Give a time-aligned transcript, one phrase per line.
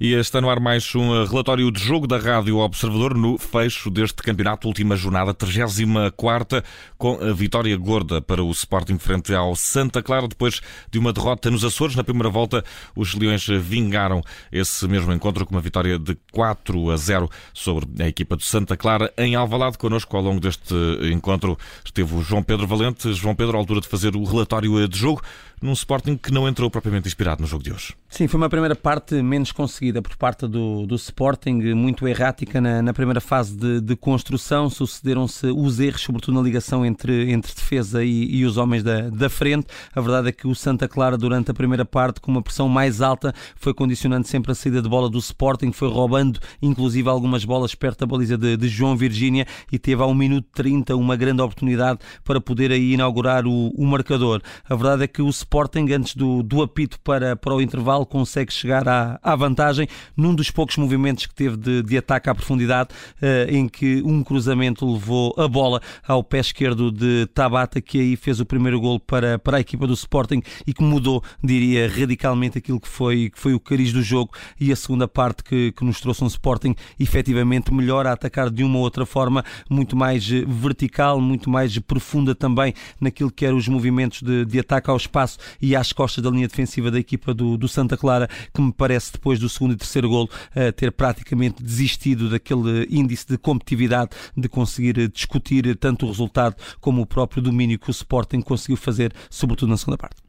[0.00, 4.22] E está no ar mais um relatório de jogo da Rádio Observador no fecho deste
[4.22, 6.62] campeonato, última jornada, 34
[6.96, 11.50] com a vitória gorda para o Sporting frente ao Santa Clara, depois de uma derrota
[11.50, 11.96] nos Açores.
[11.96, 12.64] Na primeira volta,
[12.94, 14.22] os Leões vingaram
[14.52, 18.76] esse mesmo encontro com uma vitória de 4 a 0 sobre a equipa do Santa
[18.76, 19.78] Clara em Alvalade.
[19.78, 20.74] Connosco, ao longo deste
[21.12, 23.12] encontro, esteve o João Pedro Valente.
[23.14, 25.22] João Pedro, à altura de fazer o relatório de jogo,
[25.60, 27.94] num Sporting que não entrou propriamente inspirado no jogo de hoje.
[28.08, 32.80] Sim, foi uma primeira parte menos conseguida por parte do, do Sporting, muito errática na,
[32.80, 34.70] na primeira fase de, de construção.
[34.70, 39.28] Sucederam-se os erros, sobretudo na ligação entre, entre defesa e, e, os homens da, da
[39.28, 39.66] frente.
[39.94, 43.02] A verdade é que o Santa Clara, durante a primeira parte, com uma pressão mais
[43.02, 47.74] alta, foi condicionando sempre a saída de bola do Sporting, foi roubando inclusive algumas bolas
[47.74, 52.00] perto da baliza de, de João Virgínia e teve ao minuto 30 uma grande oportunidade
[52.24, 54.40] para poder aí inaugurar o, o marcador.
[54.68, 55.47] A verdade é que o Sporting,
[55.94, 60.50] antes do, do apito para, para o intervalo, consegue chegar à, à vantagem num dos
[60.50, 62.90] poucos movimentos que teve de, de ataque à profundidade,
[63.22, 68.16] uh, em que um cruzamento levou a bola ao pé esquerdo de Tabata, que aí
[68.16, 72.58] fez o primeiro gol para, para a equipa do Sporting e que mudou, diria, radicalmente
[72.58, 75.84] aquilo que foi, que foi o cariz do jogo e a segunda parte que, que
[75.84, 80.28] nos trouxe um Sporting efetivamente melhor a atacar de uma ou outra forma, muito mais
[80.28, 85.37] vertical, muito mais profunda também naquilo que eram os movimentos de, de ataque ao espaço
[85.60, 89.12] e às costas da linha defensiva da equipa do, do Santa Clara, que me parece
[89.12, 94.48] depois do segundo e terceiro golo uh, ter praticamente desistido daquele índice de competitividade de
[94.48, 99.70] conseguir discutir tanto o resultado como o próprio domínio que o Sporting conseguiu fazer, sobretudo
[99.70, 100.27] na segunda parte.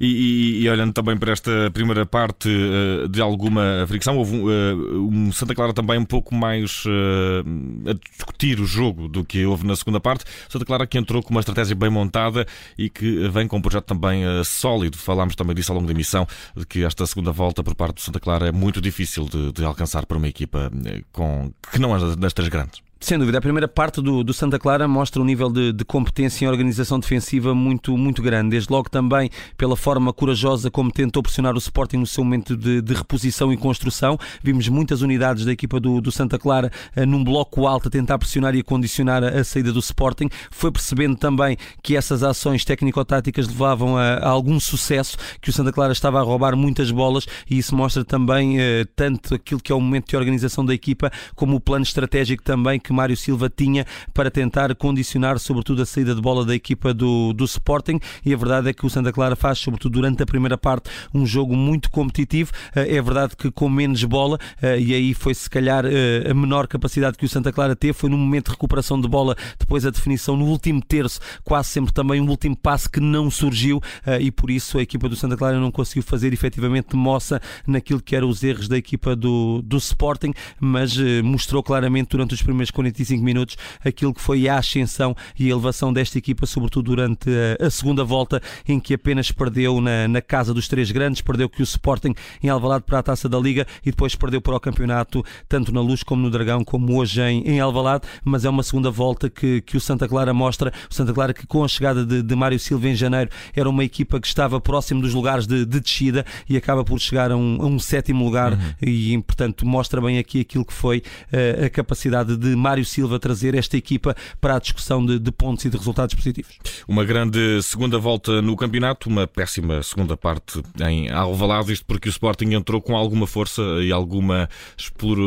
[0.00, 4.44] E, e, e, olhando também para esta primeira parte uh, de alguma fricção, houve um,
[4.44, 9.44] uh, um, Santa Clara também um pouco mais uh, a discutir o jogo do que
[9.44, 10.24] houve na segunda parte.
[10.48, 12.46] Santa Clara que entrou com uma estratégia bem montada
[12.76, 14.96] e que vem com um projeto também sólido.
[14.96, 16.26] Falámos também disso ao longo da emissão,
[16.56, 19.64] de que esta segunda volta por parte do Santa Clara é muito difícil de, de
[19.64, 20.70] alcançar para uma equipa
[21.12, 22.87] com, que não é das três grandes.
[23.00, 26.44] Sem dúvida, a primeira parte do, do Santa Clara mostra um nível de, de, competência
[26.44, 31.54] em organização defensiva muito, muito grande, desde logo também pela forma corajosa como tentou pressionar
[31.54, 34.18] o Sporting no seu momento de, de reposição e construção.
[34.42, 38.18] Vimos muitas unidades da equipa do, do Santa Clara uh, num bloco alto a tentar
[38.18, 40.28] pressionar e condicionar a, a, saída do Sporting.
[40.50, 45.70] Foi percebendo também que essas ações técnico-táticas levavam a, a, algum sucesso, que o Santa
[45.70, 49.74] Clara estava a roubar muitas bolas e isso mostra também uh, tanto aquilo que é
[49.74, 53.84] o momento de organização da equipa como o plano estratégico também que Mário Silva tinha
[54.14, 58.00] para tentar condicionar, sobretudo, a saída de bola da equipa do, do Sporting.
[58.24, 61.26] E a verdade é que o Santa Clara faz, sobretudo durante a primeira parte, um
[61.26, 62.50] jogo muito competitivo.
[62.74, 66.32] Eh, é verdade que com menos bola, eh, e aí foi se calhar eh, a
[66.32, 69.84] menor capacidade que o Santa Clara teve, foi no momento de recuperação de bola, depois
[69.84, 73.82] a definição no último terço, quase sempre também um último passe que não surgiu,
[74.20, 78.16] e por isso a equipa do Santa Clara não conseguiu fazer efetivamente moça naquilo que
[78.16, 83.24] eram os erros da equipa do, do Sporting, mas mostrou claramente durante os primeiros 45
[83.24, 87.28] minutos aquilo que foi a ascensão e a elevação desta equipa, sobretudo durante
[87.60, 91.48] a, a segunda volta, em que apenas perdeu na, na, casa dos três grandes, perdeu
[91.48, 94.60] que o Sporting em Alvalade para a Taça da Liga e depois perdeu para o
[94.60, 98.62] campeonato, tanto na Luz como no Dragão, como hoje em, em Alvalade, mas é uma
[98.62, 102.04] segunda volta que, que o Santa Clara mostra, o Santa Clara que com a chegada
[102.04, 105.64] de, de Mário Silva em janeiro era uma equipa que estava próximo dos lugares de,
[105.64, 108.58] de descida e acaba por chegar a um, a um sétimo lugar uhum.
[108.82, 111.02] e, portanto, mostra bem aqui aquilo que foi
[111.32, 115.32] uh, a capacidade de Mário Mário Silva trazer esta equipa para a discussão de, de
[115.32, 116.58] pontos e de resultados positivos.
[116.86, 122.10] Uma grande segunda volta no campeonato, uma péssima segunda parte em Alvalade, isto porque o
[122.10, 124.50] Sporting entrou com alguma força e alguma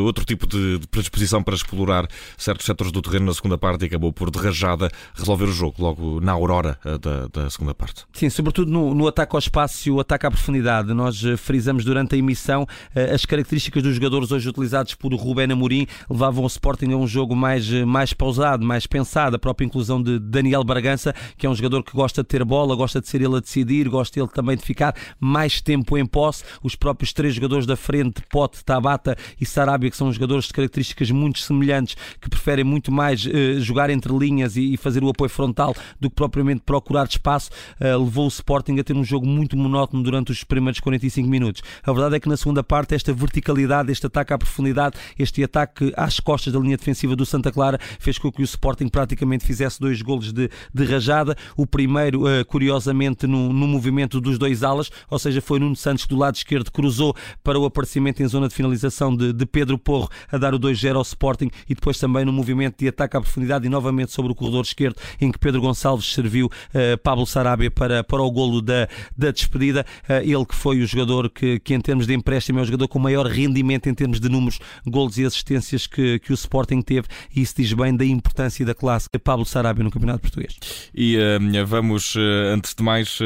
[0.06, 2.07] outro tipo de predisposição para explorar
[2.38, 6.22] certos setores do terreno na segunda parte e acabou por derrajada resolver o jogo logo
[6.22, 8.06] na aurora eh, da, da segunda parte.
[8.13, 10.94] Sim, sobretudo no, no, ataque ao espaço e o ataque à profundidade.
[10.94, 15.51] Nós eh, frisamos durante a emissão eh, as características dos jogadores hoje utilizados por Rubén
[15.51, 19.36] Amorim levavam o Sporting a um jogo mais, mais pausado, mais pensado.
[19.36, 22.75] A própria inclusão de Daniel Bragança, que é um jogador que gosta de ter bola,
[22.75, 26.44] gosta de ser ele a decidir, gosta ele também de ficar mais tempo em posse.
[26.63, 31.12] Os próprios três jogadores da frente, Pote, Tabata e Sarabia, que são jogadores de características
[31.12, 35.30] muito semelhantes, que preferem muito mais uh, jogar entre linhas e, e, fazer o apoio
[35.30, 37.50] frontal do que propriamente procurar espaço,
[37.80, 41.62] uh, levou o Sporting a ter um jogo muito monótono durante os primeiros 45 minutos.
[41.84, 45.94] A verdade é que na segunda parte, esta verticalidade, este ataque à profundidade, este ataque
[45.95, 49.45] às costas da linha defensiva do do Santa Clara fez com que o Sporting praticamente
[49.45, 51.35] fizesse dois golos de, de rajada.
[51.56, 56.06] O primeiro, uh, curiosamente, no, no movimento dos dois alas, ou seja, foi Nuno Santos
[56.07, 60.09] do lado esquerdo, cruzou para o aparecimento em zona de finalização de, de Pedro Porro
[60.31, 63.65] a dar o 2-0 ao Sporting e depois também no movimento de ataque à profundidade
[63.65, 68.03] e novamente sobre o corredor esquerdo, em que Pedro Gonçalves serviu uh, Pablo Sarabia para,
[68.03, 69.85] para o golo da, da despedida.
[70.03, 72.88] Uh, ele que foi o jogador que, que, em termos de empréstimo, é o jogador
[72.88, 77.07] com maior rendimento em termos de números, golos e assistências que, que o Sporting teve,
[77.36, 80.58] e isso diz bem da importância da classe de Pablo Sarabia no Campeonato Português.
[80.94, 82.16] E uh, vamos,
[82.54, 83.19] antes de mais,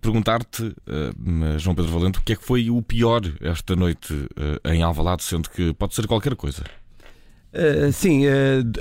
[0.00, 0.74] perguntar-te,
[1.58, 4.14] João Pedro Valente, o que é que foi o pior esta noite
[4.64, 6.64] em Alvalade, sendo que pode ser qualquer coisa?
[7.52, 8.30] Uh, sim, uh,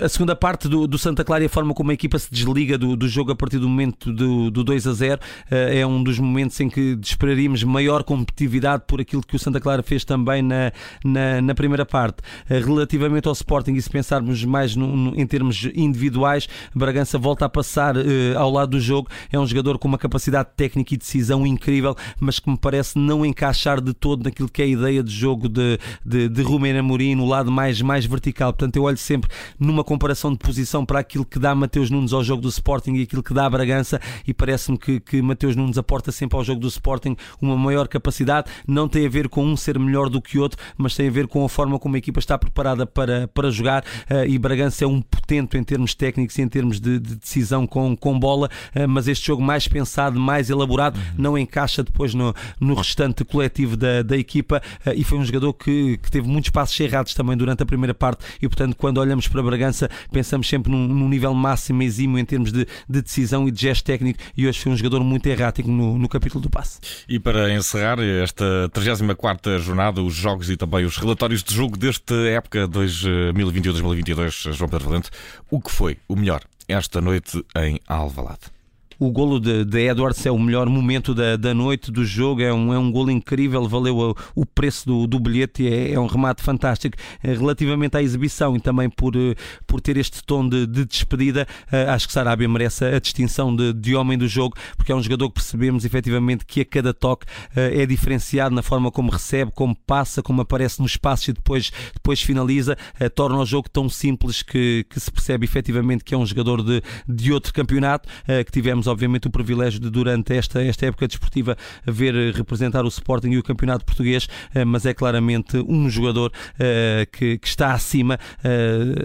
[0.05, 2.77] a segunda parte do, do, Santa Clara e a forma como a equipa se desliga
[2.77, 6.01] do, do jogo a partir do momento do, do 2 a 0 uh, é um
[6.01, 10.41] dos momentos em que esperaríamos maior competitividade por aquilo que o Santa Clara fez também
[10.41, 10.71] na,
[11.03, 12.19] na, na primeira parte.
[12.47, 17.49] relativamente ao Sporting, e se pensarmos mais no, no, em termos individuais, Bragança volta a
[17.49, 17.95] passar
[18.37, 19.09] ao lado do jogo.
[19.31, 23.25] É um jogador com uma capacidade técnica e decisão incrível, mas que me parece não
[23.25, 27.15] encaixar de todo naquilo que é a ideia de jogo de, de, de Rubén Amorim,
[27.15, 29.27] no lado mais, mais vertical Portanto, eu olho sempre
[29.59, 33.01] numa comparação de posição para aquilo que dá Mateus Nunes ao jogo do Sporting e
[33.01, 36.61] aquilo que dá a Bragança, e parece-me que, que Mateus Nunes aporta sempre ao jogo
[36.61, 38.51] do Sporting uma maior capacidade.
[38.67, 41.25] Não tem a ver com um ser melhor do que outro, mas tem a ver
[41.27, 43.83] com a forma como a equipa está preparada para, para jogar.
[43.83, 47.65] Uh, e Bragança é um potente em termos técnicos e em termos de, de decisão
[47.65, 51.15] com, com bola, uh, mas este jogo mais pensado, mais elaborado, uhum.
[51.17, 54.61] não encaixa depois no, no restante coletivo da, da equipa.
[54.85, 57.95] Uh, e foi um jogador que, que teve muitos passos errados também durante a primeira
[57.95, 62.25] parte e portanto, quando olhamos para Bragança, pensamos sempre num, num nível máximo exímio em
[62.25, 65.69] termos de, de, decisão e de gesto técnico, e hoje foi um jogador muito errático
[65.69, 66.79] no, no capítulo do passe.
[67.07, 72.13] E para encerrar esta 34 jornada, os jogos e também os relatórios de jogo desta
[72.27, 75.09] época 2021-2022, João Pedro Valente,
[75.49, 78.60] o que foi o melhor esta noite em Alvalade?
[79.01, 82.53] O golo de, de Edwards é o melhor momento da, da noite do jogo, é
[82.53, 86.05] um, é um golo incrível, valeu o, o preço do, do bilhete, é, é um
[86.05, 86.95] remate fantástico.
[87.23, 89.33] Eh, relativamente à exibição e também por, eh,
[89.65, 93.73] por ter este tom de, de despedida, eh, acho que Sarabia merece a distinção de,
[93.73, 97.25] de homem do jogo, porque é um jogador que percebemos efetivamente que a cada toque
[97.55, 102.21] é diferenciado na forma como recebe, como passa, como aparece no espaço e depois, depois
[102.21, 102.77] finaliza,
[103.15, 106.83] torna o jogo tão simples que, que se percebe efetivamente que é um jogador de,
[107.07, 108.07] de outro campeonato,
[108.45, 112.87] que tivemos obviamente, o privilégio de, durante esta, esta época desportiva, ver eh, representar o
[112.87, 117.73] Sporting e o Campeonato Português, eh, mas é claramente um jogador eh, que, que está
[117.73, 118.19] acima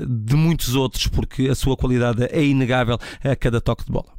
[0.06, 4.12] de muitos outros, porque a sua qualidade é inegável a cada toque de bola.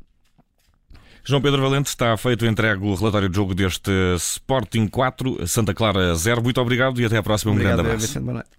[1.24, 6.16] João Pedro Valente está feito entregue o relatório de jogo deste Sporting 4, Santa Clara
[6.16, 6.42] 0.
[6.42, 7.52] Muito obrigado e até à próxima.
[7.52, 8.58] Obrigado, um grande abraço.